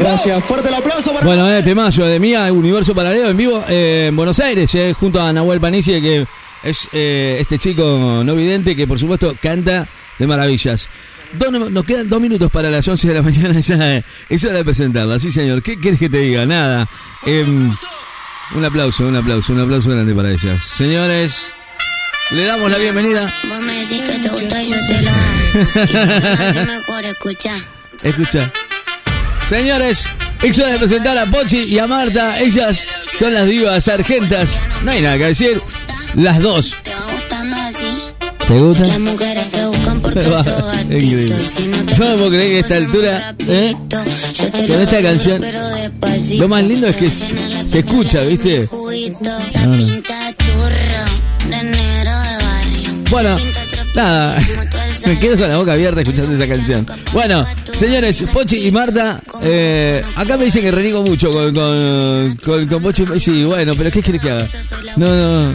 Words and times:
Gracias, 0.00 0.44
fuerte 0.44 0.68
el 0.68 0.74
aplauso 0.74 1.12
para. 1.12 1.24
Bueno, 1.24 1.48
eh, 1.50 1.62
temazo 1.62 2.04
de 2.04 2.18
Mía, 2.18 2.52
Universo 2.52 2.94
Paralelo 2.94 3.28
en 3.28 3.36
vivo 3.36 3.64
eh, 3.68 4.06
en 4.08 4.16
Buenos 4.16 4.38
Aires, 4.40 4.74
eh, 4.74 4.92
junto 4.98 5.20
a 5.22 5.32
Nahuel 5.32 5.60
Panici, 5.60 6.00
que 6.00 6.26
es 6.64 6.88
eh, 6.92 7.38
este 7.40 7.58
chico 7.58 8.22
no 8.24 8.34
vidente 8.34 8.74
que 8.74 8.86
por 8.86 8.98
supuesto 8.98 9.36
canta 9.40 9.86
de 10.18 10.26
maravillas. 10.26 10.88
Dos- 11.34 11.70
nos 11.70 11.84
quedan 11.84 12.08
dos 12.08 12.20
minutos 12.20 12.50
para 12.50 12.70
las 12.70 12.86
11 12.88 13.08
de 13.08 13.14
la 13.14 13.22
mañana, 13.30 13.60
ya 13.60 14.02
es 14.28 14.44
hora 14.44 14.54
de 14.54 14.64
presentarla, 14.64 15.20
sí 15.20 15.30
señor. 15.30 15.62
¿Qué 15.62 15.78
quieres 15.78 16.00
que 16.00 16.08
te 16.08 16.18
diga? 16.18 16.44
Nada. 16.44 16.88
Em, 17.24 17.72
un 18.56 18.64
aplauso, 18.64 19.06
un 19.06 19.16
aplauso, 19.16 19.52
un 19.52 19.60
aplauso 19.60 19.90
grande 19.90 20.12
para 20.14 20.30
ellas. 20.32 20.62
Señores, 20.62 21.52
le 22.32 22.44
damos 22.46 22.68
la 22.70 22.78
bienvenida. 22.78 23.32
Vos 23.48 23.60
me 23.60 23.74
decís 23.78 24.02
que 24.02 24.18
te 24.18 24.28
gusta 24.28 24.60
y 24.62 24.70
yo 24.70 24.76
te 24.88 25.02
lo 25.02 25.10
hago. 25.10 25.22
Y 25.84 25.86
si 25.86 25.92
sonase 26.20 26.64
mejor 26.66 27.04
escucha. 27.04 27.54
Escucha. 28.02 28.50
Señores, 29.48 30.04
es 30.42 30.58
hora 30.58 30.72
de 30.72 30.78
presentar 30.78 31.18
a 31.18 31.26
Pochi 31.26 31.58
y 31.62 31.78
a 31.78 31.86
Marta. 31.86 32.40
Ellas 32.40 32.80
son 33.18 33.34
las 33.34 33.46
divas 33.46 33.84
sargentas. 33.84 34.50
No 34.84 34.90
hay 34.90 35.02
nada 35.02 35.18
que 35.18 35.26
decir. 35.26 35.60
Las 36.14 36.40
dos. 36.40 36.74
¿Te 38.48 38.58
gusta? 38.58 38.84
Las 38.86 38.98
mujeres 38.98 39.48
te 39.50 39.66
buscan 39.66 40.00
porque 40.00 40.22
sos. 40.44 40.74
Increíble. 40.82 41.34
Yo 41.96 42.04
no 42.04 42.16
puedo 42.16 42.30
creer 42.30 42.50
que 42.50 42.56
a 42.56 42.60
esta 42.60 42.76
altura, 42.76 43.34
¿eh? 43.46 43.74
Con 43.88 44.80
esta 44.80 45.02
canción, 45.02 45.44
lo 46.38 46.48
más 46.48 46.62
lindo 46.64 46.86
es 46.88 46.96
que 46.96 47.10
se 47.10 47.78
escucha, 47.78 48.22
¿viste? 48.22 48.68
Bueno, 53.10 53.36
nada. 53.94 54.38
Me 55.06 55.18
quedo 55.18 55.36
con 55.36 55.48
la 55.48 55.58
boca 55.58 55.72
abierta 55.72 56.00
escuchando 56.02 56.36
esa 56.36 56.54
canción. 56.54 56.86
Bueno, 57.12 57.44
señores, 57.72 58.22
Pochi 58.32 58.66
y 58.66 58.70
Marta, 58.70 59.20
eh, 59.42 60.02
acá 60.16 60.36
me 60.36 60.44
dicen 60.44 60.62
que 60.62 60.70
reniego 60.70 61.02
mucho 61.02 61.32
con, 61.32 61.54
con, 61.54 62.36
con, 62.44 62.66
con 62.66 62.82
Pochi. 62.82 63.04
Sí, 63.18 63.44
bueno, 63.44 63.72
pero 63.76 63.90
¿qué 63.90 64.02
quieres 64.02 64.22
que 64.22 64.30
haga? 64.30 64.46
No, 64.96 65.06
no, 65.06 65.54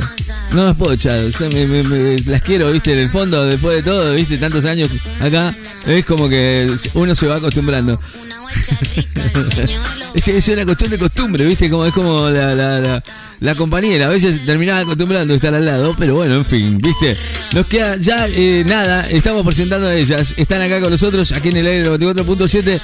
no 0.51 0.65
las 0.65 0.75
puedo 0.75 0.93
echar. 0.93 1.19
O 1.19 1.49
me- 1.83 2.17
las 2.25 2.41
quiero, 2.41 2.71
viste, 2.71 2.93
en 2.93 2.99
el 2.99 3.09
fondo, 3.09 3.45
después 3.45 3.77
de 3.77 3.83
todo, 3.83 4.13
viste, 4.13 4.37
tantos 4.37 4.65
años 4.65 4.89
acá, 5.19 5.53
es 5.85 6.05
como 6.05 6.27
que 6.27 6.69
uno 6.93 7.15
se 7.15 7.27
va 7.27 7.37
acostumbrando. 7.37 7.99
Es, 10.13 10.27
es 10.27 10.47
una 10.47 10.65
cuestión 10.65 10.89
de 10.89 10.97
costumbre, 10.97 11.45
¿viste? 11.45 11.69
Como, 11.69 11.85
es 11.85 11.93
como 11.93 12.29
la, 12.29 12.55
la, 12.55 12.79
la, 12.79 13.03
la 13.39 13.55
compañera. 13.55 14.07
A 14.07 14.09
veces 14.09 14.43
terminaba 14.45 14.79
acostumbrando 14.79 15.35
estar 15.35 15.53
al 15.53 15.65
lado, 15.65 15.95
pero 15.97 16.15
bueno, 16.15 16.35
en 16.35 16.45
fin, 16.45 16.77
¿viste? 16.79 17.15
Nos 17.53 17.67
queda 17.67 17.97
ya 17.97 18.27
eh, 18.27 18.63
nada. 18.65 19.07
Estamos 19.09 19.45
presentando 19.45 19.87
a 19.87 19.95
ellas. 19.95 20.33
Están 20.37 20.61
acá 20.61 20.81
con 20.81 20.89
nosotros, 20.89 21.31
aquí 21.33 21.49
en 21.49 21.57
el 21.57 21.67
aire 21.67 21.89
94.7. 21.91 22.79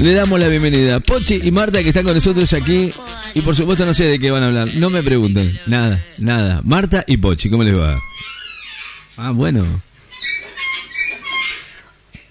Le 0.00 0.14
damos 0.14 0.40
la 0.40 0.48
bienvenida. 0.48 1.00
Pochi 1.00 1.40
y 1.42 1.50
Marta 1.50 1.82
que 1.82 1.88
están 1.88 2.04
con 2.04 2.14
nosotros 2.14 2.50
aquí. 2.54 2.90
Y 3.34 3.40
por 3.42 3.54
supuesto 3.54 3.84
no 3.84 3.92
sé 3.92 4.04
de 4.04 4.18
qué 4.18 4.30
van 4.30 4.42
a 4.42 4.46
hablar. 4.46 4.68
No 4.76 4.88
me 4.88 5.02
pregunten. 5.02 5.58
Nada, 5.66 6.02
nada. 6.18 6.62
Marta 6.64 7.04
y 7.06 7.18
Pochi, 7.18 7.50
¿cómo 7.50 7.64
les 7.64 7.78
va? 7.78 7.98
Ah, 9.18 9.32
bueno. 9.32 9.66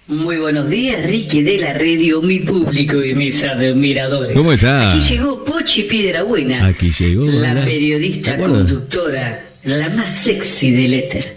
Muy 0.09 0.37
buenos 0.37 0.67
días, 0.69 1.03
Ricky 1.03 1.43
de 1.43 1.59
la 1.59 1.73
radio, 1.73 2.19
mi 2.21 2.39
público 2.39 3.03
y 3.03 3.13
mis 3.13 3.43
admiradores. 3.43 4.35
¿Cómo 4.35 4.53
está? 4.53 4.91
Aquí 4.91 5.01
llegó 5.01 5.45
Pochi 5.45 5.83
Piedra 5.83 6.23
Buena. 6.23 6.65
Aquí 6.65 6.91
llegó, 6.91 7.25
La 7.27 7.53
periodista 7.63 8.35
conductora, 8.35 9.39
la 9.63 9.87
más 9.89 10.09
sexy 10.09 10.71
del 10.71 10.93
éter. 10.95 11.35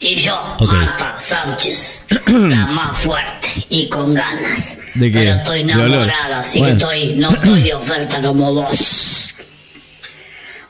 Y 0.00 0.14
yo, 0.14 0.34
Ok. 0.60 0.72
Marta 0.72 1.16
Sánchez, 1.20 2.06
la 2.26 2.66
más 2.66 2.96
fuerte 2.96 3.48
y 3.68 3.86
con 3.88 4.14
ganas. 4.14 4.78
¿De 4.94 5.12
qué? 5.12 5.18
Pero 5.18 5.32
estoy 5.34 5.60
enamorada, 5.60 6.38
así 6.40 6.58
Bueno. 6.60 6.76
que 6.78 6.84
estoy, 6.84 7.14
no 7.16 7.30
estoy 7.32 7.62
de 7.64 7.74
oferta 7.74 8.22
como 8.22 8.54
vos. 8.54 9.34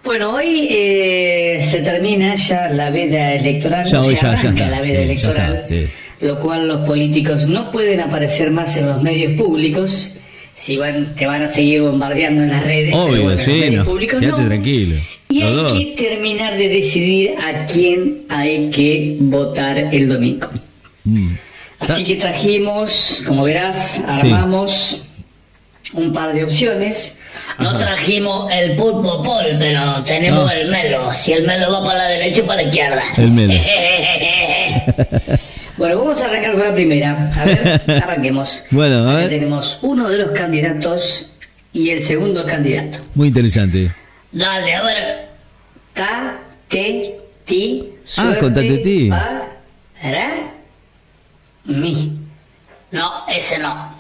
Bueno, 0.03 0.31
hoy 0.35 0.67
eh, 0.71 1.65
se 1.69 1.79
termina 1.81 2.35
ya 2.37 2.69
la 2.71 2.91
veda 2.91 3.33
electoral, 3.35 3.85
Ya 3.89 4.01
hoy 4.01 4.17
se 4.17 4.23
ya- 4.23 4.35
ya 4.35 4.41
arranca 4.41 4.65
está, 4.65 4.71
la 4.71 4.77
sí, 4.77 4.83
veda 4.91 4.99
ya 4.99 5.05
electoral, 5.05 5.55
está, 5.57 5.69
sí. 5.69 5.87
Lo 6.21 6.41
cual 6.41 6.67
los 6.69 6.87
políticos 6.87 7.47
no 7.47 7.71
pueden 7.71 8.01
aparecer 8.01 8.51
más 8.51 8.77
en 8.77 8.87
los 8.87 9.03
medios 9.03 9.33
públicos, 9.35 10.15
si 10.53 10.77
van, 10.77 11.15
te 11.15 11.27
van 11.27 11.43
a 11.43 11.49
seguir 11.49 11.83
bombardeando 11.83 12.43
en 12.43 12.51
las 12.51 12.65
redes, 12.65 12.95
Obvio, 12.95 13.23
bueno, 13.25 13.31
los 13.31 13.47
medios 13.47 13.75
no. 13.75 13.85
públicos 13.85 14.21
Quédate 14.21 14.41
no. 14.43 14.47
tranquilo. 14.49 14.97
Y 15.29 15.43
hay 15.43 15.53
dos. 15.53 15.73
que 15.73 15.85
terminar 15.99 16.57
de 16.57 16.69
decidir 16.69 17.35
a 17.45 17.67
quién 17.67 18.23
hay 18.29 18.71
que 18.71 19.17
votar 19.21 19.77
el 19.93 20.09
domingo. 20.09 20.49
Mm. 21.05 21.35
Así 21.81 22.05
que 22.05 22.15
trajimos, 22.15 23.23
como 23.27 23.45
verás, 23.45 24.03
armamos 24.07 25.03
un 25.93 26.13
par 26.13 26.33
de 26.33 26.45
opciones. 26.45 27.19
No 27.59 27.77
trajimos 27.77 28.51
el 28.53 28.77
pulpo 28.77 29.23
pol, 29.23 29.45
pero 29.59 30.03
tenemos 30.05 30.45
No. 30.47 30.51
el 30.51 30.71
melo. 30.71 31.11
Si 31.15 31.33
el 31.33 31.45
melo 31.47 31.71
va 31.71 31.85
para 31.85 31.99
la 32.05 32.09
derecha 32.09 32.41
y 32.41 32.45
para 32.45 32.63
la 32.63 32.69
izquierda. 32.69 33.03
El 33.19 33.31
melo. 33.31 33.53
bueno, 35.77 35.99
vamos 35.99 36.23
a 36.23 36.27
arrancar 36.27 36.53
con 36.55 36.63
la 36.65 36.75
primera. 36.75 37.33
A 37.37 37.45
ver, 37.45 37.83
arranquemos. 38.03 38.65
Bueno, 38.71 39.11
a 39.11 39.15
ver. 39.17 39.29
tenemos 39.29 39.79
uno 39.83 40.09
de 40.09 40.19
los 40.19 40.31
candidatos 40.33 41.31
y 41.73 41.91
el 41.91 42.01
segundo 42.01 42.45
candidato. 42.47 42.99
Muy 43.15 43.29
interesante. 43.29 43.93
Dale, 44.33 44.75
a 44.75 44.83
ver. 44.83 45.29
Ta, 45.95 46.39
te, 46.69 47.17
ti, 47.45 47.91
Ah, 47.93 47.99
suerte, 48.05 48.39
con 48.39 48.55
Tatetí. 48.55 49.09
para, 49.11 50.53
mi. 51.65 52.13
No, 52.93 53.11
ese 53.29 53.59
no. 53.59 53.95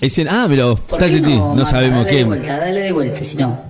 Ese- 0.00 0.26
ah, 0.28 0.46
pero 0.48 0.76
¿Por 0.76 0.98
qué 0.98 1.06
Tatiti, 1.06 1.36
no, 1.36 1.54
Marta? 1.54 1.70
sabemos 1.70 2.04
dale 2.04 2.16
de 2.18 2.24
vuelta, 2.24 2.56
dale 2.58 2.80
de 2.82 2.92
vuelta, 2.92 3.24
si 3.24 3.36
no. 3.36 3.62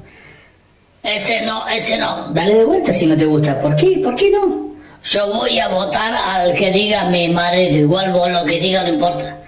Ese 1.02 1.40
no, 1.46 1.66
ese 1.68 1.96
no. 1.96 2.30
Dale 2.34 2.54
de 2.54 2.64
vuelta 2.66 2.92
si 2.92 3.06
no 3.06 3.16
te 3.16 3.24
gusta. 3.24 3.58
¿Por 3.60 3.74
qué? 3.76 4.00
¿Por 4.04 4.14
qué 4.14 4.30
no? 4.30 4.67
Yo 5.04 5.32
voy 5.32 5.58
a 5.58 5.68
votar 5.68 6.12
al 6.14 6.54
que 6.54 6.70
diga 6.70 7.04
mi 7.08 7.28
marido. 7.28 7.76
Igual 7.78 8.12
vos 8.12 8.30
lo 8.30 8.44
que 8.44 8.58
diga 8.58 8.82
no 8.82 8.88
importa. 8.90 9.38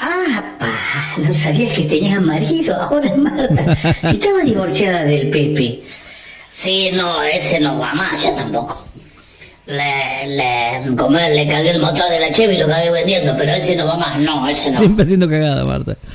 Ah, 0.00 0.44
pa, 0.58 0.74
no 1.18 1.32
sabías 1.34 1.74
que 1.74 1.82
tenías 1.84 2.20
marido. 2.20 2.76
Ahora 2.80 3.08
es 3.08 3.16
Marta. 3.16 3.76
Si 4.02 4.16
estaba 4.16 4.40
divorciada 4.44 5.04
del 5.04 5.28
Pepe. 5.30 5.82
Sí, 6.50 6.90
no, 6.92 7.22
ese 7.22 7.60
no 7.60 7.78
va 7.78 7.94
más, 7.94 8.22
yo 8.22 8.30
tampoco. 8.32 8.84
Le, 9.66 10.26
le, 10.36 10.96
como 10.96 11.18
le 11.18 11.46
cagué 11.46 11.70
el 11.70 11.78
motor 11.80 12.08
de 12.10 12.20
la 12.20 12.30
Chevy 12.30 12.54
y 12.56 12.58
lo 12.58 12.66
cagué 12.66 12.90
vendiendo, 12.90 13.34
pero 13.36 13.52
ese 13.52 13.76
no 13.76 13.86
va 13.86 13.96
más. 13.96 14.18
No, 14.18 14.48
ese 14.48 14.70
no. 14.70 14.78
Siempre 14.80 15.04
haciendo 15.04 15.28
cagada, 15.28 15.64
Marta. 15.64 15.96
Ah, 16.00 16.06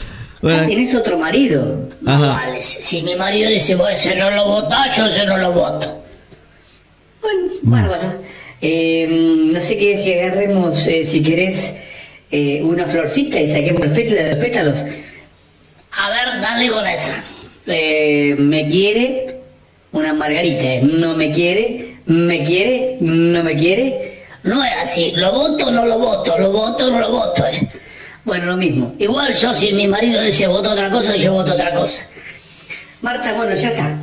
Bueno, 0.42 0.68
¿Tenés 0.68 0.96
otro 0.96 1.18
marido? 1.18 1.88
No, 2.02 2.20
vale. 2.34 2.62
Si, 2.62 2.82
si 2.82 3.02
mi 3.04 3.16
marido 3.16 3.50
dice, 3.50 3.76
vos 3.76 3.90
ese 3.92 4.16
no 4.16 4.30
lo 4.32 4.46
votás, 4.46 4.96
yo 4.98 5.06
ese 5.06 5.26
no 5.26 5.38
lo 5.38 5.52
voto. 5.54 6.04
Bueno, 7.22 7.40
bárbaro. 7.64 8.14
Eh, 8.66 9.06
no 9.10 9.60
sé 9.60 9.78
qué 9.78 10.02
que 10.02 10.22
agarremos, 10.22 10.88
eh, 10.88 11.04
si 11.04 11.22
querés, 11.22 11.76
eh, 12.32 12.62
una 12.64 12.86
florcita 12.86 13.42
y 13.42 13.48
saquemos 13.48 13.82
los 13.82 13.92
pétalos. 13.92 14.30
los 14.30 14.36
pétalos. 14.38 14.86
A 15.92 16.10
ver, 16.10 16.42
dale 16.42 16.70
con 16.70 16.88
esa. 16.88 17.22
Eh, 17.68 18.36
me 18.40 18.70
quiere 18.70 19.38
una 19.92 20.14
margarita. 20.14 20.88
No 20.88 21.14
me 21.14 21.34
quiere, 21.34 21.98
me 22.06 22.44
quiere, 22.46 22.98
no 23.02 23.44
me 23.44 23.56
quiere. 23.56 24.24
No 24.44 24.64
es 24.64 24.74
así. 24.82 25.12
Lo 25.18 25.34
voto, 25.34 25.70
no 25.70 25.86
lo 25.86 26.00
voto. 26.00 26.38
Lo 26.40 26.50
voto, 26.52 26.90
no 26.90 27.00
lo 27.02 27.12
voto. 27.12 27.44
Bueno, 28.24 28.46
lo 28.46 28.58
mismo. 28.58 28.96
Igual 28.98 29.34
yo, 29.34 29.54
si 29.54 29.74
mi 29.74 29.90
marido 29.90 30.22
dice 30.22 30.48
voto 30.48 30.72
otra 30.72 30.90
cosa, 30.90 31.18
yo 31.18 31.34
voto 31.34 31.52
otra 31.54 31.74
cosa. 31.74 32.08
Marta, 33.02 33.34
bueno, 33.34 33.54
ya 33.56 33.70
está. 33.70 33.98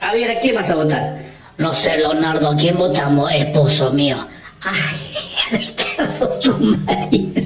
A 0.00 0.12
ver, 0.12 0.30
¿a 0.30 0.40
quién 0.40 0.54
vas 0.54 0.68
a 0.68 0.74
votar? 0.74 1.31
No 1.58 1.74
sé, 1.74 1.98
Leonardo, 1.98 2.50
¿a 2.50 2.56
quién 2.56 2.76
votamos? 2.76 3.30
Esposo 3.32 3.90
mío. 3.92 4.26
Ay, 4.62 5.26
Ricardo, 5.50 6.28
tu 6.40 6.56
marido. 6.56 7.42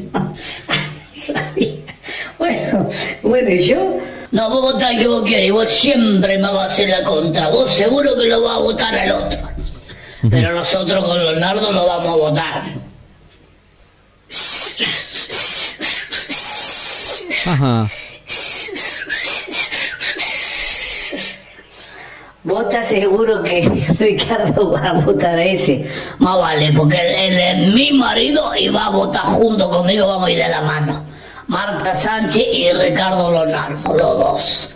Sabía. 1.17 1.95
Bueno, 2.39 2.89
bueno, 3.23 3.51
¿y 3.51 3.63
yo? 3.67 3.99
No, 4.31 4.51
vos 4.51 4.73
votás 4.73 4.91
al 4.91 4.99
que 4.99 5.09
vos 5.09 5.23
quieres, 5.25 5.53
vos 5.53 5.71
siempre 5.71 6.37
me 6.37 6.49
vas 6.49 6.59
a 6.59 6.65
hacer 6.67 6.89
la 6.89 7.03
contra. 7.03 7.49
Vos 7.49 7.71
seguro 7.71 8.15
que 8.17 8.29
lo 8.29 8.43
vas 8.43 8.57
a 8.57 8.61
votar 8.61 8.99
al 8.99 9.13
otro. 9.13 9.39
Pero 10.31 10.53
nosotros 10.53 11.05
con 11.05 11.19
Leonardo 11.19 11.73
lo 11.73 11.87
vamos 11.87 12.13
a 12.13 12.17
votar. 12.17 12.63
ajá. 17.47 17.91
¿Vos 22.47 22.63
estás 22.67 22.87
seguro 22.89 23.43
que 23.43 23.69
Ricardo 23.99 24.71
va 24.71 24.91
a 24.91 24.93
votar 24.95 25.37
a 25.37 25.45
ese? 25.45 25.85
Más 26.19 26.39
vale, 26.41 26.73
porque 26.73 26.97
él, 26.97 27.35
él 27.35 27.67
es 27.67 27.75
mi 27.75 27.93
marido 27.93 28.53
y 28.57 28.69
va 28.69 28.87
a 28.87 28.91
votar 28.91 29.25
junto 29.25 29.69
conmigo, 29.69 30.07
vamos 30.07 30.29
a 30.29 30.31
ir 30.31 30.39
de 30.39 30.49
la 30.49 30.61
mano. 30.63 31.05
Marta 31.49 31.95
Sánchez 31.95 32.45
y 32.53 32.73
Ricardo 32.73 33.31
Leonardo, 33.33 33.93
los 33.95 34.19
dos. 34.19 34.73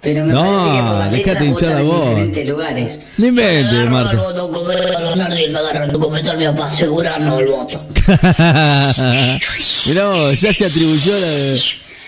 Pero 0.00 0.24
me 0.24 0.32
No, 0.32 0.40
parece 0.42 0.72
que 0.72 0.82
por 0.82 0.98
la 0.98 1.06
letra 1.10 1.44
hinchar 1.44 1.82
votan 1.82 2.06
en 2.08 2.16
diferentes 2.16 2.46
lugares. 2.48 3.00
No 3.18 3.26
inventes, 3.26 3.64
Yo 3.72 3.78
agarro 3.80 3.90
Marta. 3.90 4.28
el 4.30 4.34
documento 4.36 4.72
a 4.96 5.00
Leonardo 5.00 5.38
y 5.38 5.50
me 5.50 5.58
agarra 5.58 5.84
el 5.84 5.92
documento 5.92 6.34
mío 6.36 6.54
para 6.54 6.66
asegurarnos 6.70 7.40
el 7.40 7.46
voto. 7.48 7.82
Mirá, 9.86 10.06
vos, 10.08 10.40
ya 10.40 10.52
se 10.54 10.64
atribuyó 10.66 11.12
la. 11.18 11.60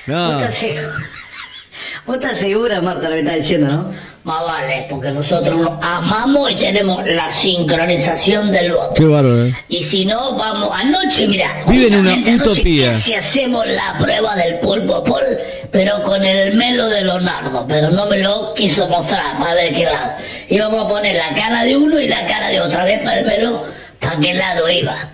No. 0.06 0.24
¿Vos 0.32 0.42
estás 0.42 0.54
segura? 0.54 0.82
¿Vos 2.06 2.16
estás 2.16 2.38
segura, 2.38 2.80
Marta, 2.80 3.08
lo 3.08 3.14
que 3.14 3.20
estás 3.20 3.36
diciendo, 3.36 3.66
no? 3.68 3.92
Más 4.24 4.44
vale, 4.44 4.86
porque 4.88 5.10
nosotros 5.10 5.60
nos 5.60 5.84
amamos 5.84 6.52
y 6.52 6.54
tenemos 6.54 7.04
la 7.08 7.28
sincronización 7.28 8.52
del 8.52 8.70
voto. 8.70 8.94
Qué 8.94 9.04
bárbaro. 9.04 9.46
¿eh? 9.46 9.54
Y 9.68 9.82
si 9.82 10.04
no, 10.04 10.36
vamos 10.36 10.70
anoche, 10.72 11.26
mira. 11.26 11.64
Vive 11.66 11.88
en 11.88 12.06
una 12.06 12.36
utopía. 12.36 12.92
casi 12.92 13.14
hacemos 13.14 13.66
la 13.66 13.96
prueba 13.98 14.36
del 14.36 14.60
pulpo 14.60 15.02
pol, 15.02 15.24
pero 15.72 16.02
con 16.04 16.22
el 16.22 16.54
melo 16.54 16.88
de 16.88 17.02
Leonardo, 17.02 17.66
pero 17.66 17.90
no 17.90 18.06
me 18.06 18.18
lo 18.18 18.54
quiso 18.54 18.86
mostrar 18.86 19.38
para 19.40 19.54
ver 19.54 19.74
qué 19.74 19.84
lado. 19.86 20.12
Íbamos 20.48 20.86
a 20.86 20.88
poner 20.88 21.16
la 21.16 21.34
cara 21.34 21.64
de 21.64 21.76
uno 21.76 21.98
y 21.98 22.06
la 22.06 22.24
cara 22.24 22.46
de 22.46 22.60
otra 22.60 22.84
vez 22.84 23.00
para 23.02 23.18
el 23.18 23.26
melo, 23.26 23.64
para 23.98 24.20
qué 24.20 24.34
lado 24.34 24.70
iba. 24.70 25.10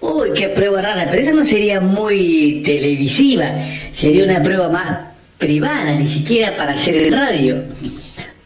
Uy, 0.00 0.30
qué 0.34 0.48
prueba 0.48 0.82
rara, 0.82 1.06
pero 1.08 1.22
esa 1.22 1.32
no 1.32 1.44
sería 1.44 1.80
muy 1.80 2.62
televisiva, 2.64 3.46
sería 3.92 4.24
una 4.24 4.42
prueba 4.42 4.68
más 4.68 4.98
privada, 5.38 5.92
ni 5.92 6.06
siquiera 6.08 6.56
para 6.56 6.72
hacer 6.72 6.96
el 6.96 7.12
radio. 7.12 7.62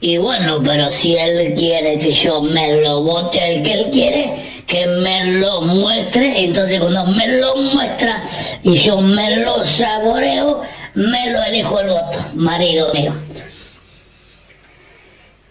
Y 0.07 0.19
bueno, 0.19 0.61
pero 0.63 0.91
si 0.91 1.17
él 1.17 1.55
quiere 1.57 1.99
que 1.99 2.13
yo 2.13 2.43
me 2.43 2.83
lo 2.83 3.01
vote 3.01 3.39
el 3.43 3.63
que 3.63 3.73
él 3.73 3.87
quiere, 3.91 4.33
que 4.67 4.87
me 4.87 5.25
lo 5.37 5.63
muestre, 5.63 6.45
entonces 6.45 6.79
cuando 6.79 7.07
me 7.07 7.27
lo 7.41 7.57
muestra 7.57 8.23
y 8.63 8.75
yo 8.75 9.01
me 9.01 9.37
lo 9.39 9.65
saboreo, 9.65 10.61
me 10.93 11.31
lo 11.33 11.43
elijo 11.45 11.81
el 11.81 11.89
voto, 11.89 12.19
marido 12.35 12.93
mío. 12.93 13.15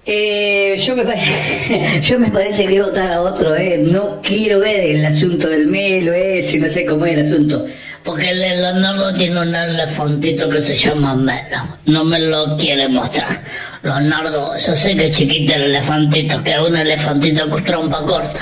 Eh, 0.05 0.77
yo, 0.85 0.95
me 0.97 1.03
pare- 1.03 2.01
yo 2.03 2.19
me 2.19 2.29
parece 2.29 2.67
que 2.67 2.79
votar 2.79 3.11
a 3.11 3.21
otro, 3.23 3.55
eh. 3.55 3.79
No 3.79 4.21
quiero 4.21 4.59
ver 4.59 4.83
el 4.83 5.03
asunto 5.03 5.47
del 5.49 5.65
melo 5.65 6.13
ese, 6.13 6.59
no 6.59 6.69
sé 6.69 6.85
cómo 6.85 7.07
es 7.07 7.13
el 7.13 7.19
asunto. 7.21 7.65
Porque 8.03 8.31
el 8.31 8.39
Leonardo 8.41 9.13
tiene 9.13 9.39
un 9.39 9.55
elefantito 9.55 10.49
que 10.49 10.61
se 10.61 10.75
llama 10.75 11.15
Melo. 11.15 11.57
No 11.85 12.03
me 12.03 12.19
lo 12.19 12.57
quiere 12.57 12.87
mostrar. 12.89 13.41
Leonardo, 13.81 14.57
yo 14.57 14.75
sé 14.75 14.95
que 14.95 15.07
es 15.07 15.17
chiquito 15.17 15.53
el 15.55 15.63
elefantito, 15.63 16.43
que 16.43 16.51
es 16.51 16.59
un 16.59 16.75
elefantito 16.75 17.49
con 17.49 17.63
trompa 17.63 18.03
corta. 18.03 18.39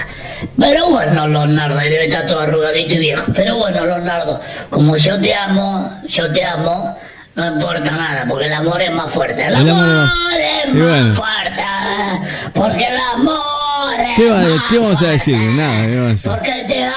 Pero 0.60 0.90
bueno, 0.90 1.28
Leonardo, 1.28 1.78
debe 1.78 2.06
estar 2.08 2.26
todo 2.26 2.40
arrugadito 2.42 2.96
y 2.96 3.00
viejo. 3.00 3.32
Pero 3.36 3.58
bueno, 3.58 3.86
Leonardo, 3.86 4.42
como 4.72 4.98
yo 4.98 5.20
te 5.22 5.34
amo, 5.36 6.02
yo 6.08 6.32
te 6.34 6.44
amo, 6.44 6.98
no 7.36 7.48
importa 7.48 7.92
nada, 7.92 8.26
porque 8.28 8.46
el 8.48 8.54
amor 8.54 8.82
es 8.82 8.92
más 8.92 9.12
fuerte. 9.12 9.46
El, 9.46 9.54
El 9.56 9.70
amor, 9.70 9.84
amor 9.84 10.10
es 10.40 10.74
más- 10.74 10.84
bueno. 10.90 11.14
fuerte, 11.16 11.64
porque 12.54 12.84
el 12.86 12.98
amor 13.16 13.94
es 14.00 14.16
¿Qué, 14.16 14.30
más 14.30 14.62
qué 14.70 14.78
vamos 14.80 15.02
a 15.04 15.08
decir? 15.08 15.38
Nada, 15.38 15.86
¿qué 15.86 15.96
vamos 15.96 16.08
a 16.08 16.12
decir? 16.12 16.32
Porque 16.32 16.66
te 16.68 16.84
amo, 16.84 16.96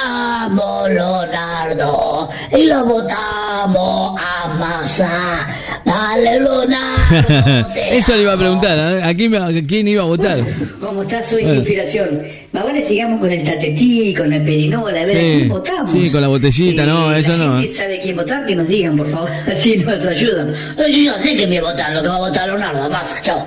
Leonardo, 0.49 2.29
y 2.57 2.65
lo 2.67 2.85
votamos 2.85 4.21
a 4.21 4.49
masa. 4.49 5.47
Dale, 5.85 6.41
Leonardo. 6.41 7.69
Eso 7.91 8.15
le 8.15 8.23
iba 8.23 8.33
a 8.33 8.37
preguntar, 8.39 8.79
¿a 8.79 9.09
a 9.09 9.15
quién, 9.15 9.35
a 9.37 9.49
quién 9.67 9.89
iba 9.89 10.03
a 10.03 10.07
votar? 10.07 10.41
¿Cómo 10.81 11.03
está 11.03 11.23
su 11.23 11.37
Bueno. 11.37 11.55
inspiración? 11.55 12.23
Más 12.53 12.65
vale 12.65 12.85
sigamos 12.85 13.21
con 13.21 13.31
el 13.31 13.45
tatetí, 13.45 14.15
con 14.15 14.33
el 14.33 14.43
perinola, 14.43 15.01
a 15.01 15.05
ver 15.05 15.17
a 15.17 15.21
Sí, 15.21 15.33
quién 15.37 15.49
votamos. 15.49 15.91
sí, 15.91 16.11
con 16.11 16.21
la 16.23 16.29
botellita, 16.29 16.87
no, 16.87 17.11
la 17.11 17.19
eso 17.19 17.37
no. 17.37 17.63
sabe 17.73 18.01
quién 18.03 18.17
votar, 18.17 18.47
que 18.47 18.55
nos 18.57 18.69
digan, 18.69 18.97
por 18.97 19.09
favor, 19.11 19.31
así 19.53 19.77
nos 19.77 20.07
ayudan. 20.07 20.55
Yo 20.79 20.87
ya 20.87 21.19
sé 21.19 21.37
que 21.37 21.47
me 21.47 21.61
votar, 21.61 21.93
lo 21.93 22.03
que 22.03 22.09
va 22.09 22.17
a 22.17 22.21
votar 22.21 22.49
Leonardo, 22.49 22.89
más, 22.91 23.21
chao. 23.23 23.47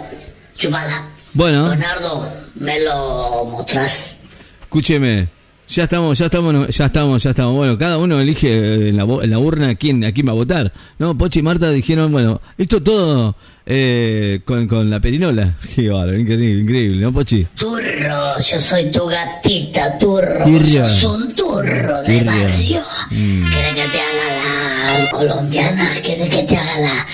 Chupala. 0.57 1.07
Bueno, 1.33 1.67
Leonardo, 1.67 2.27
me 2.55 2.79
lo 2.81 3.45
mostrás. 3.45 4.17
escúcheme. 4.63 5.27
Ya 5.69 5.83
estamos, 5.83 6.17
ya 6.17 6.25
estamos, 6.27 6.69
ya 6.75 6.85
estamos, 6.85 7.21
ya 7.23 7.29
estamos. 7.31 7.53
Bueno, 7.55 7.77
cada 7.77 7.97
uno 7.97 8.19
elige 8.21 8.87
en 8.89 8.95
la, 8.95 9.03
bo- 9.03 9.21
en 9.21 9.29
la 9.31 9.37
urna 9.39 9.75
quién, 9.75 10.05
a 10.05 10.13
quién 10.13 10.25
va 10.27 10.31
a 10.31 10.35
votar. 10.35 10.71
No, 10.97 11.17
Pochi 11.17 11.39
y 11.39 11.43
Marta 11.43 11.69
dijeron, 11.71 12.09
bueno, 12.11 12.39
esto 12.57 12.81
todo 12.81 13.35
eh, 13.65 14.39
con, 14.45 14.65
con 14.67 14.89
la 14.89 15.01
perinola. 15.01 15.55
Qué 15.75 15.89
bárbaro, 15.89 16.17
increíble, 16.17 16.61
increíble, 16.61 17.01
¿no, 17.01 17.11
Pochi? 17.11 17.45
Turro, 17.57 18.39
yo 18.39 18.59
soy 18.59 18.89
tu 18.89 19.07
gatita, 19.07 19.97
turro. 19.99 20.45
Tirria. 20.45 20.87
Sos 20.87 21.17
un 21.17 21.35
turro 21.35 22.01
de 22.01 22.07
Tirria. 22.19 22.31
barrio. 22.43 22.81
Mm. 23.11 23.43
¿Quieres 23.51 23.75
que 23.75 23.87
te 23.91 23.99
haga 23.99 24.99
la 25.03 25.09
colombiana? 25.11 25.89
¿Quieres 26.01 26.33
que 26.33 26.43
te 26.43 26.55
haga 26.57 26.79
la 26.79 27.05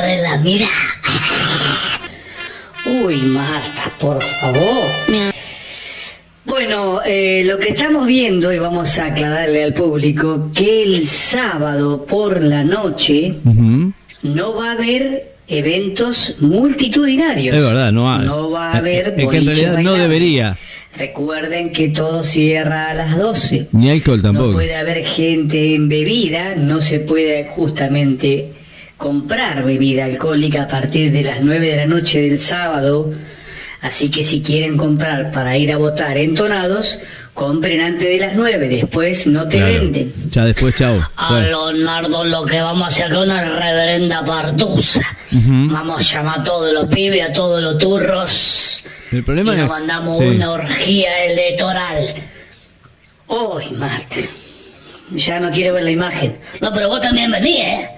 rela? 0.00 0.38
Mira. 0.44 0.66
Uy, 3.04 3.16
Marta, 3.16 3.92
por 3.98 4.22
favor. 4.22 4.75
Bueno, 6.66 7.00
eh, 7.06 7.44
lo 7.46 7.60
que 7.60 7.68
estamos 7.68 8.08
viendo, 8.08 8.52
y 8.52 8.58
vamos 8.58 8.98
a 8.98 9.06
aclararle 9.06 9.62
al 9.62 9.72
público, 9.72 10.50
que 10.52 10.82
el 10.82 11.06
sábado 11.06 12.04
por 12.04 12.42
la 12.42 12.64
noche 12.64 13.36
no 14.24 14.54
va 14.56 14.70
a 14.70 14.72
haber 14.72 15.34
eventos 15.46 16.38
multitudinarios. 16.40 17.54
Es 17.56 17.62
verdad, 17.62 17.92
no 17.92 18.12
hay. 18.12 18.26
No 18.26 18.50
va 18.50 18.72
a 18.72 18.78
haber. 18.78 19.14
Es 19.16 19.28
que 19.28 19.36
en 19.36 19.46
realidad 19.46 19.78
no 19.78 19.94
debería. 19.94 20.58
Recuerden 20.98 21.70
que 21.70 21.86
todo 21.90 22.24
cierra 22.24 22.90
a 22.90 22.94
las 22.94 23.16
12. 23.16 23.68
Ni 23.70 23.88
alcohol 23.88 24.16
No 24.16 24.22
tampoco. 24.24 24.52
puede 24.54 24.74
haber 24.74 25.04
gente 25.04 25.72
en 25.72 25.88
bebida, 25.88 26.56
no 26.56 26.80
se 26.80 26.98
puede 26.98 27.46
justamente 27.46 28.48
comprar 28.96 29.64
bebida 29.64 30.06
alcohólica 30.06 30.62
a 30.62 30.66
partir 30.66 31.12
de 31.12 31.22
las 31.22 31.42
9 31.42 31.64
de 31.64 31.76
la 31.76 31.86
noche 31.86 32.22
del 32.22 32.40
sábado. 32.40 33.12
Así 33.82 34.10
que 34.10 34.24
si 34.24 34.42
quieren 34.42 34.76
comprar 34.76 35.30
para 35.32 35.56
ir 35.56 35.70
a 35.72 35.76
votar 35.76 36.16
entonados, 36.18 36.98
compren 37.34 37.80
antes 37.80 38.08
de 38.08 38.18
las 38.18 38.34
9, 38.34 38.68
después 38.68 39.26
no 39.26 39.46
te 39.46 39.58
Claro. 39.58 39.72
venden. 39.74 40.12
Ya 40.30 40.44
después, 40.46 40.74
chao. 40.74 41.06
A. 41.16 41.40
Leonardo 41.40 42.24
lo 42.24 42.44
que 42.46 42.60
vamos 42.60 42.84
a 42.84 42.86
hacer 42.88 43.12
es 43.12 43.18
una 43.18 43.42
reverenda 43.42 44.24
partusa. 44.24 45.02
Ujú. 45.32 45.68
Vamos 45.70 46.00
a 46.00 46.02
llamar 46.16 46.40
a 46.40 46.44
todos 46.44 46.72
los 46.72 46.86
pibes, 46.86 47.28
a 47.28 47.32
todos 47.32 47.60
los 47.60 47.78
turros. 47.78 48.82
El 49.12 49.22
problema 49.22 49.54
y 49.54 49.58
nos 49.58 49.66
es- 49.66 49.70
mandamos 49.78 50.18
sí. 50.18 50.24
una 50.24 50.50
orgía 50.50 51.24
electoral. 51.26 52.02
Uy, 53.28 53.70
Marta. 53.76 54.16
Ya 55.12 55.38
no 55.38 55.50
quiero 55.50 55.74
ver 55.74 55.84
la 55.84 55.90
imagen. 55.90 56.38
No, 56.60 56.72
pero 56.72 56.88
vos 56.88 57.00
también 57.00 57.30
venís, 57.30 57.60
¿eh? 57.60 57.90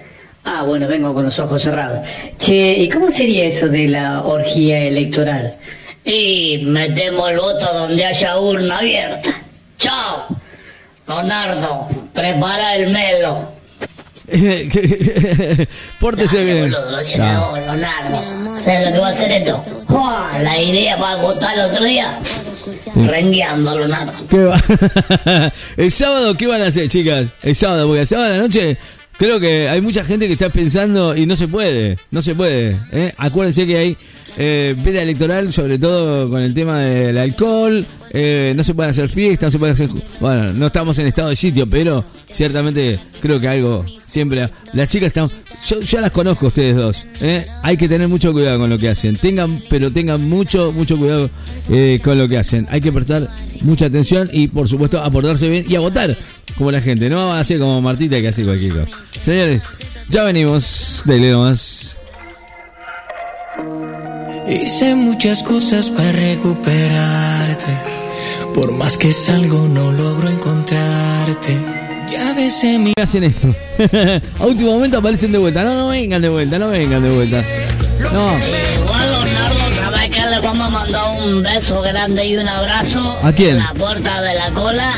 Ah, 0.51 0.63
bueno, 0.63 0.87
vengo 0.87 1.13
con 1.13 1.25
los 1.25 1.37
ojos 1.37 1.61
cerrados. 1.61 1.99
Che, 2.39 2.73
¿y 2.79 2.89
cómo 2.89 3.11
sería 3.11 3.45
eso 3.45 3.67
de 3.67 3.87
la 3.87 4.23
orgía 4.23 4.79
electoral? 4.79 5.55
Y 6.03 6.63
metemos 6.65 7.29
el 7.29 7.37
voto 7.37 7.71
donde 7.71 8.03
haya 8.03 8.35
urna 8.39 8.79
abierta. 8.79 9.29
¡Chao! 9.77 10.25
Leonardo, 11.07 11.87
prepara 12.13 12.75
el 12.77 12.89
melo. 12.89 13.51
Pórtese 15.99 16.37
Dale, 16.37 16.53
bien. 16.53 16.71
boludo, 16.71 16.91
Leonardo. 17.55 18.59
¿Sabes 18.59 18.87
lo 18.87 18.93
que 18.93 18.99
va 18.99 19.07
a 19.07 19.11
hacer 19.11 19.31
esto? 19.31 19.63
La 20.41 20.59
idea 20.59 20.97
para 20.97 21.21
votar 21.21 21.59
el 21.59 21.65
otro 21.65 21.85
día. 21.85 22.19
Rengueando, 22.95 23.77
Leonardo. 23.77 24.13
¿Qué 24.29 24.43
va? 24.43 24.59
el 25.77 25.91
sábado, 25.91 26.33
¿qué 26.35 26.47
van 26.47 26.63
a 26.63 26.67
hacer, 26.67 26.87
chicas? 26.89 27.33
El 27.43 27.55
sábado, 27.55 27.85
porque 27.85 28.01
el 28.01 28.07
sábado 28.07 28.33
a 28.33 28.37
la 28.37 28.41
noche 28.43 28.77
creo 29.19 29.39
que 29.39 29.69
hay 29.69 29.81
mucha 29.81 30.03
gente 30.03 30.25
que 30.25 30.33
está 30.33 30.49
pensando 30.49 31.15
y 31.15 31.25
no 31.27 31.35
se 31.35 31.47
puede, 31.47 31.97
no 32.09 32.21
se 32.21 32.33
puede. 32.33 32.75
¿eh? 32.91 33.13
Acuérdense 33.17 33.67
que 33.67 33.77
hay 33.77 33.97
eh, 34.37 34.75
veda 34.83 35.01
electoral, 35.01 35.51
sobre 35.51 35.77
todo 35.77 36.29
con 36.29 36.41
el 36.41 36.53
tema 36.53 36.79
del 36.79 37.17
alcohol, 37.17 37.85
eh, 38.13 38.53
no 38.55 38.63
se 38.63 38.73
pueden 38.73 38.91
hacer 38.91 39.09
fiestas, 39.09 39.47
no 39.47 39.51
se 39.51 39.59
puede 39.59 39.73
hacer... 39.73 39.89
Bueno, 40.19 40.53
no 40.53 40.67
estamos 40.67 40.97
en 40.99 41.07
estado 41.07 41.29
de 41.29 41.35
sitio, 41.35 41.67
pero 41.67 42.03
ciertamente 42.31 42.97
creo 43.21 43.39
que 43.39 43.47
algo 43.47 43.85
siempre... 44.05 44.49
Las 44.73 44.87
chicas 44.87 45.07
están... 45.07 45.29
Yo 45.67 45.81
ya 45.81 46.01
las 46.01 46.11
conozco 46.11 46.47
ustedes 46.47 46.75
dos. 46.75 47.05
¿eh? 47.21 47.45
Hay 47.63 47.75
que 47.75 47.89
tener 47.89 48.07
mucho 48.07 48.31
cuidado 48.31 48.59
con 48.59 48.69
lo 48.69 48.77
que 48.77 48.89
hacen. 48.89 49.17
Tengan, 49.17 49.59
pero 49.69 49.91
tengan 49.91 50.27
mucho, 50.27 50.71
mucho 50.71 50.97
cuidado 50.97 51.29
eh, 51.69 51.99
con 52.03 52.17
lo 52.17 52.27
que 52.27 52.37
hacen. 52.37 52.65
Hay 52.71 52.81
que 52.81 52.91
prestar 52.91 53.27
mucha 53.61 53.87
atención 53.87 54.29
y, 54.31 54.47
por 54.47 54.69
supuesto, 54.69 55.01
aportarse 55.01 55.49
bien 55.49 55.65
y 55.67 55.75
a 55.75 55.81
votar 55.81 56.15
como 56.57 56.71
la 56.71 56.81
gente. 56.81 57.09
No 57.09 57.27
va 57.27 57.39
a 57.39 57.43
ser 57.43 57.59
como 57.59 57.81
Martita 57.81 58.19
que 58.21 58.27
hace 58.27 58.43
cualquier 58.43 58.73
cosa. 58.73 58.97
Señores, 59.21 59.63
ya 60.09 60.23
venimos. 60.23 61.03
Dale 61.05 61.31
nomás. 61.31 61.97
Hice 64.47 64.95
muchas 64.95 65.43
cosas 65.43 65.89
para 65.89 66.11
recuperarte. 66.11 67.77
Por 68.53 68.71
más 68.71 68.97
que 68.97 69.11
salgo, 69.13 69.67
no 69.67 69.91
logro 69.91 70.29
encontrarte. 70.29 71.57
Ya 72.11 72.33
besé 72.33 72.79
mi 72.79 72.93
¿Qué 72.95 73.03
hacen 73.03 73.23
esto? 73.25 73.53
a 74.39 74.45
último 74.45 74.71
momento 74.71 74.97
aparecen 74.97 75.31
de 75.31 75.37
vuelta. 75.37 75.63
No, 75.63 75.75
no 75.75 75.87
vengan 75.89 76.21
de 76.21 76.29
vuelta, 76.29 76.57
no 76.57 76.69
vengan 76.69 77.03
de 77.03 77.09
vuelta. 77.11 77.43
No. 78.11 78.31
Igual, 78.83 79.11
Leonardo, 79.11 79.75
¿sabes 79.75 80.09
que 80.09 80.29
le 80.29 80.39
vamos 80.39 80.67
a 80.67 80.69
mandar 80.69 81.21
un 81.21 81.43
beso 81.43 81.81
grande 81.81 82.25
y 82.25 82.37
un 82.37 82.47
abrazo? 82.47 83.19
¿A 83.21 83.31
quién? 83.31 83.51
En 83.51 83.59
la 83.59 83.73
puerta 83.75 84.21
de 84.21 84.33
la 84.33 84.49
cola 84.49 84.93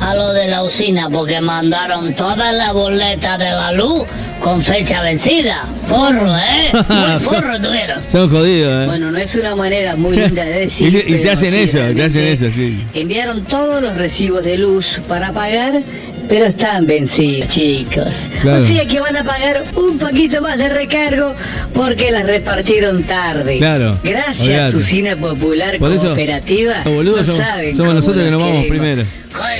a 0.00 0.14
lo 0.14 0.32
de 0.32 0.48
la 0.48 0.62
usina, 0.62 1.08
porque 1.08 1.40
mandaron 1.40 2.14
todas 2.14 2.54
las 2.54 2.72
boletas 2.72 3.38
de 3.38 3.50
la 3.50 3.72
luz 3.72 4.02
con 4.40 4.62
fecha 4.62 5.02
vencida. 5.02 5.64
Forro, 5.88 6.36
¿eh? 6.36 6.70
Muy 6.88 7.20
forro 7.24 7.60
tuvieron. 7.60 8.00
Son 8.08 8.28
jodidos, 8.30 8.84
¿eh? 8.84 8.86
Bueno, 8.86 9.10
no 9.10 9.18
es 9.18 9.34
una 9.36 9.56
manera 9.56 9.96
muy 9.96 10.16
linda 10.16 10.44
de 10.44 10.60
decir. 10.60 10.94
Y- 10.94 11.14
y 11.14 11.22
te 11.22 11.30
hacen 11.30 11.50
sí, 11.50 11.60
eso, 11.60 11.78
te 11.94 12.04
hacen 12.04 12.24
eso, 12.26 12.46
sí. 12.50 12.78
Enviaron 12.94 13.42
todos 13.44 13.82
los 13.82 13.96
recibos 13.96 14.44
de 14.44 14.58
luz 14.58 15.00
para 15.08 15.32
pagar 15.32 15.82
pero 16.28 16.44
están 16.44 16.84
vencidos, 16.86 17.48
chicos. 17.48 18.26
Claro. 18.42 18.62
O 18.62 18.66
sea 18.66 18.84
que 18.84 19.00
van 19.00 19.16
a 19.16 19.24
pagar 19.24 19.62
un 19.76 19.96
poquito 19.98 20.42
más 20.42 20.58
de 20.58 20.68
recargo 20.68 21.34
porque 21.72 22.10
las 22.10 22.26
repartieron 22.26 23.02
tarde. 23.04 23.56
Claro, 23.56 23.98
Gracias 24.04 24.40
olvídate. 24.42 24.64
a 24.66 24.70
su 24.70 24.80
cine 24.82 25.16
popular 25.16 25.78
Por 25.78 25.90
eso, 25.90 26.08
cooperativa. 26.08 26.84
no 26.84 26.92
somos- 27.24 27.26
saben 27.34 27.70
somos 27.74 27.78
cómo 27.78 27.92
nosotros 27.94 28.24
que 28.26 28.30
nos 28.30 28.40
vamos 28.42 28.62
queremos. 28.64 28.78
primero. 28.78 29.04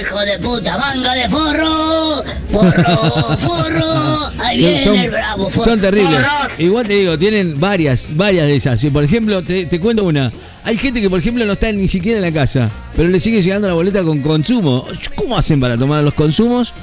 Hijo 0.00 0.21
de 0.21 0.38
puta, 0.38 0.78
manga 0.78 1.14
de 1.14 1.28
forro, 1.28 2.23
forro, 2.49 3.37
forro. 3.38 4.31
Ahí 4.38 4.59
viene 4.59 4.85
son, 4.85 4.97
el 4.97 5.11
bravo 5.11 5.50
forro. 5.50 5.64
son 5.64 5.81
terribles. 5.81 6.21
Forros. 6.21 6.61
Igual 6.61 6.87
te 6.87 6.93
digo, 6.95 7.19
tienen 7.19 7.59
varias, 7.59 8.17
varias 8.17 8.47
de 8.47 8.57
esas. 8.57 8.81
Si, 8.81 8.90
Por 8.90 9.05
ejemplo, 9.05 9.43
te, 9.43 9.67
te 9.67 9.81
cuento 9.81 10.05
una. 10.05 10.31
Hay 10.64 10.76
gente 10.76 11.00
que, 11.00 11.09
por 11.09 11.19
ejemplo, 11.19 11.45
no 11.45 11.52
está 11.52 11.73
ni 11.73 11.88
siquiera 11.88 12.19
en 12.19 12.25
la 12.25 12.33
casa, 12.33 12.71
pero 12.97 13.09
le 13.09 13.19
sigue 13.19 13.43
llegando 13.43 13.67
la 13.69 13.75
boleta 13.75 14.02
con 14.02 14.21
consumo. 14.21 14.87
¿Cómo 15.17 15.37
hacen 15.37 15.59
para 15.61 15.78
tomar 15.78 16.05
los 16.05 16.14
consumos? 16.14 16.75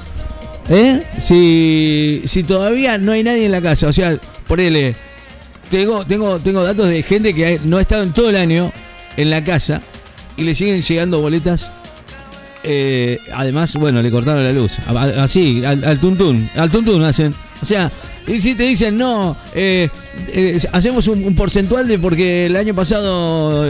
¿Eh? 0.68 1.02
Si, 1.18 2.22
si 2.26 2.42
todavía 2.42 2.98
no 2.98 3.12
hay 3.12 3.22
nadie 3.22 3.46
en 3.46 3.52
la 3.52 3.62
casa, 3.62 3.86
o 3.86 3.92
sea, 3.92 4.18
ponele, 4.48 4.96
tengo, 5.70 6.04
tengo, 6.04 6.38
tengo 6.40 6.64
datos 6.64 6.88
de 6.88 7.02
gente 7.02 7.32
que 7.32 7.60
no 7.64 7.78
ha 7.78 7.80
estado 7.80 8.02
en 8.02 8.12
todo 8.12 8.30
el 8.30 8.36
año 8.36 8.72
en 9.16 9.30
la 9.30 9.42
casa 9.44 9.80
y 10.36 10.42
le 10.42 10.54
siguen 10.54 10.82
llegando 10.82 11.20
boletas. 11.20 11.70
Eh, 12.62 13.18
además, 13.34 13.74
bueno, 13.76 14.02
le 14.02 14.10
cortaron 14.10 14.42
la 14.42 14.52
luz. 14.52 14.76
Así, 14.88 15.64
al, 15.64 15.84
al 15.84 15.98
tuntún. 15.98 16.48
Al 16.56 16.70
tuntún 16.70 17.02
hacen. 17.04 17.34
O 17.62 17.64
sea, 17.64 17.90
y 18.26 18.40
si 18.40 18.54
te 18.54 18.64
dicen, 18.64 18.96
no, 18.96 19.36
eh, 19.54 19.88
eh, 20.28 20.60
hacemos 20.72 21.06
un, 21.08 21.34
porcentual 21.34 21.86
de 21.86 21.98
porque 21.98 22.46
el 22.46 22.56
año 22.56 22.74
pasado 22.74 23.64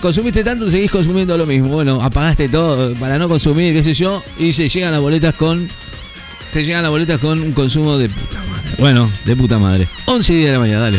consumiste 0.00 0.44
tanto, 0.44 0.70
seguís 0.70 0.90
consumiendo 0.90 1.36
lo 1.38 1.46
mismo. 1.46 1.68
Bueno, 1.68 2.02
apagaste 2.02 2.48
todo 2.48 2.94
para 2.94 3.18
no 3.18 3.28
consumir, 3.28 3.74
qué 3.74 3.82
sé 3.82 3.94
yo, 3.94 4.22
y 4.38 4.52
se 4.52 4.68
llegan 4.68 4.92
las 4.92 5.00
boletas 5.00 5.34
con. 5.34 5.68
Te 6.52 6.64
llegan 6.64 6.82
las 6.82 6.90
boletas 6.90 7.20
con 7.20 7.40
un 7.40 7.52
consumo 7.52 7.98
de 7.98 8.08
puta 8.08 8.38
madre. 8.38 8.70
Bueno, 8.78 9.10
de 9.24 9.36
puta 9.36 9.58
madre. 9.58 9.88
11 10.06 10.32
y 10.32 10.36
10 10.36 10.46
de 10.46 10.52
la 10.52 10.58
mañana, 10.58 10.80
dale. 10.80 10.98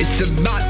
It's 0.00 0.18
a 0.22 0.24
Batman 0.42 0.69